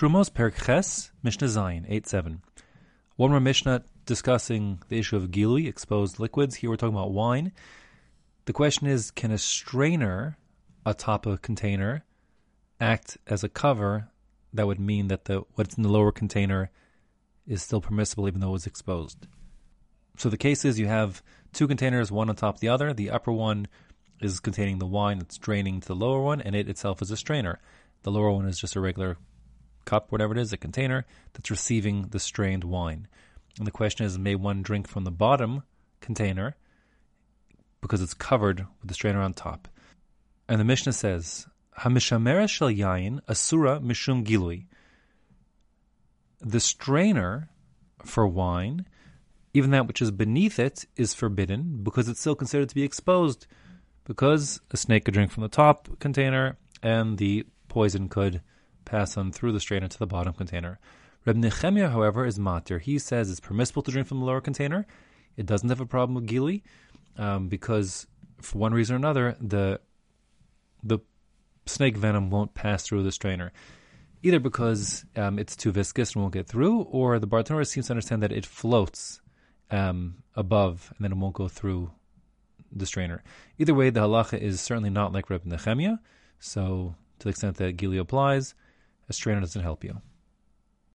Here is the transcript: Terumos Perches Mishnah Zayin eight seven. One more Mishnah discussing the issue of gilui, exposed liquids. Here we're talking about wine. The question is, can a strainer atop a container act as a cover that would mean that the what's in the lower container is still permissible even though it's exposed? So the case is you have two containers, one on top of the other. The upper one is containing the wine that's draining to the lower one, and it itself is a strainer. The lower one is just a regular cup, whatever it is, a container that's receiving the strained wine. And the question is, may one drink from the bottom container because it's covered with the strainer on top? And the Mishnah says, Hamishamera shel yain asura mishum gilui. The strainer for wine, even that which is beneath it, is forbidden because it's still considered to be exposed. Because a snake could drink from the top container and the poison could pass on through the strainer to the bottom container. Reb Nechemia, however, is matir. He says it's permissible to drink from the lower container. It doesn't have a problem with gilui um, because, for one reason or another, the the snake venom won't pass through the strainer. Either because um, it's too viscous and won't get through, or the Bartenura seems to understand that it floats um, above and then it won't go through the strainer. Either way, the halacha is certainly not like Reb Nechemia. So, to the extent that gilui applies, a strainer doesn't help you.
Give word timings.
Terumos 0.00 0.32
Perches 0.32 1.10
Mishnah 1.22 1.48
Zayin 1.48 1.84
eight 1.86 2.06
seven. 2.06 2.40
One 3.16 3.32
more 3.32 3.38
Mishnah 3.38 3.84
discussing 4.06 4.80
the 4.88 4.98
issue 4.98 5.16
of 5.16 5.30
gilui, 5.30 5.68
exposed 5.68 6.18
liquids. 6.18 6.54
Here 6.54 6.70
we're 6.70 6.76
talking 6.76 6.96
about 6.96 7.12
wine. 7.12 7.52
The 8.46 8.54
question 8.54 8.86
is, 8.86 9.10
can 9.10 9.30
a 9.30 9.36
strainer 9.36 10.38
atop 10.86 11.26
a 11.26 11.36
container 11.36 12.06
act 12.80 13.18
as 13.26 13.44
a 13.44 13.50
cover 13.50 14.08
that 14.54 14.66
would 14.66 14.80
mean 14.80 15.08
that 15.08 15.26
the 15.26 15.42
what's 15.56 15.74
in 15.74 15.82
the 15.82 15.90
lower 15.90 16.12
container 16.12 16.70
is 17.46 17.62
still 17.62 17.82
permissible 17.82 18.26
even 18.26 18.40
though 18.40 18.54
it's 18.54 18.66
exposed? 18.66 19.26
So 20.16 20.30
the 20.30 20.38
case 20.38 20.64
is 20.64 20.80
you 20.80 20.86
have 20.86 21.22
two 21.52 21.68
containers, 21.68 22.10
one 22.10 22.30
on 22.30 22.36
top 22.36 22.54
of 22.54 22.60
the 22.62 22.70
other. 22.70 22.94
The 22.94 23.10
upper 23.10 23.32
one 23.32 23.68
is 24.18 24.40
containing 24.40 24.78
the 24.78 24.86
wine 24.86 25.18
that's 25.18 25.36
draining 25.36 25.80
to 25.80 25.88
the 25.88 25.94
lower 25.94 26.22
one, 26.22 26.40
and 26.40 26.56
it 26.56 26.70
itself 26.70 27.02
is 27.02 27.10
a 27.10 27.18
strainer. 27.18 27.60
The 28.02 28.10
lower 28.10 28.30
one 28.30 28.46
is 28.46 28.58
just 28.58 28.76
a 28.76 28.80
regular 28.80 29.18
cup, 29.90 30.12
whatever 30.12 30.32
it 30.32 30.38
is, 30.38 30.52
a 30.52 30.56
container 30.56 31.04
that's 31.32 31.50
receiving 31.50 32.02
the 32.10 32.20
strained 32.20 32.62
wine. 32.62 33.08
And 33.58 33.66
the 33.66 33.72
question 33.72 34.06
is, 34.06 34.18
may 34.18 34.36
one 34.36 34.62
drink 34.62 34.86
from 34.86 35.02
the 35.02 35.10
bottom 35.10 35.64
container 36.00 36.56
because 37.80 38.00
it's 38.00 38.14
covered 38.14 38.60
with 38.80 38.88
the 38.88 38.94
strainer 38.94 39.20
on 39.20 39.34
top? 39.34 39.66
And 40.48 40.60
the 40.60 40.64
Mishnah 40.64 40.92
says, 40.92 41.48
Hamishamera 41.80 42.48
shel 42.48 42.68
yain 42.70 43.20
asura 43.28 43.80
mishum 43.80 44.24
gilui. 44.24 44.66
The 46.40 46.60
strainer 46.60 47.48
for 48.04 48.28
wine, 48.28 48.86
even 49.52 49.70
that 49.72 49.88
which 49.88 50.00
is 50.00 50.12
beneath 50.12 50.60
it, 50.60 50.84
is 50.96 51.14
forbidden 51.14 51.80
because 51.82 52.08
it's 52.08 52.20
still 52.20 52.36
considered 52.36 52.68
to 52.68 52.74
be 52.76 52.84
exposed. 52.84 53.48
Because 54.04 54.60
a 54.70 54.76
snake 54.76 55.04
could 55.04 55.14
drink 55.14 55.32
from 55.32 55.42
the 55.42 55.48
top 55.48 55.88
container 55.98 56.58
and 56.80 57.18
the 57.18 57.44
poison 57.68 58.08
could 58.08 58.40
pass 58.84 59.16
on 59.16 59.32
through 59.32 59.52
the 59.52 59.60
strainer 59.60 59.88
to 59.88 59.98
the 59.98 60.06
bottom 60.06 60.32
container. 60.32 60.78
Reb 61.26 61.36
Nechemia, 61.36 61.90
however, 61.90 62.24
is 62.24 62.38
matir. 62.38 62.80
He 62.80 62.98
says 62.98 63.30
it's 63.30 63.40
permissible 63.40 63.82
to 63.82 63.90
drink 63.90 64.08
from 64.08 64.20
the 64.20 64.24
lower 64.24 64.40
container. 64.40 64.86
It 65.36 65.46
doesn't 65.46 65.68
have 65.68 65.80
a 65.80 65.86
problem 65.86 66.14
with 66.14 66.28
gilui 66.28 66.62
um, 67.16 67.48
because, 67.48 68.06
for 68.40 68.58
one 68.58 68.72
reason 68.72 68.94
or 68.94 68.98
another, 68.98 69.36
the 69.40 69.80
the 70.82 70.98
snake 71.66 71.96
venom 71.96 72.30
won't 72.30 72.54
pass 72.54 72.84
through 72.84 73.02
the 73.02 73.12
strainer. 73.12 73.52
Either 74.22 74.40
because 74.40 75.04
um, 75.16 75.38
it's 75.38 75.56
too 75.56 75.72
viscous 75.72 76.14
and 76.14 76.22
won't 76.22 76.34
get 76.34 76.46
through, 76.46 76.82
or 76.82 77.18
the 77.18 77.26
Bartenura 77.26 77.66
seems 77.66 77.86
to 77.86 77.92
understand 77.92 78.22
that 78.22 78.32
it 78.32 78.44
floats 78.44 79.20
um, 79.70 80.22
above 80.34 80.92
and 80.96 81.04
then 81.04 81.12
it 81.12 81.18
won't 81.18 81.34
go 81.34 81.48
through 81.48 81.90
the 82.72 82.86
strainer. 82.86 83.22
Either 83.58 83.74
way, 83.74 83.90
the 83.90 84.00
halacha 84.00 84.38
is 84.38 84.60
certainly 84.60 84.90
not 84.90 85.12
like 85.12 85.30
Reb 85.30 85.44
Nechemia. 85.44 85.98
So, 86.38 86.94
to 87.18 87.24
the 87.24 87.30
extent 87.30 87.56
that 87.56 87.76
gilui 87.76 87.98
applies, 87.98 88.54
a 89.10 89.12
strainer 89.12 89.40
doesn't 89.40 89.62
help 89.62 89.84
you. 89.84 90.00